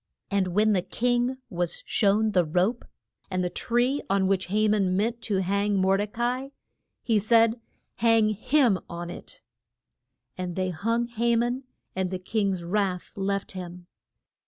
And 0.31 0.47
when 0.47 0.73
the 0.73 0.81
king 0.81 1.37
was 1.51 1.83
shown 1.85 2.31
the 2.31 2.43
rope 2.43 2.85
and 3.29 3.43
the 3.43 3.51
tree 3.51 4.01
on 4.09 4.25
which 4.25 4.47
Ha 4.47 4.67
man 4.67 4.97
meant 4.97 5.21
to 5.21 5.43
hang 5.43 5.77
Mor 5.77 5.97
de 5.97 6.07
ca 6.07 6.23
i 6.45 6.51
he 7.03 7.19
said, 7.19 7.61
Hang 7.97 8.29
him 8.29 8.79
on 8.89 9.11
it. 9.11 9.43
And 10.39 10.55
they 10.55 10.71
hung 10.71 11.05
Ha 11.05 11.35
man, 11.35 11.65
and 11.95 12.09
the 12.09 12.17
king's 12.17 12.63
wrath 12.63 13.11
left 13.15 13.51
him. 13.51 13.85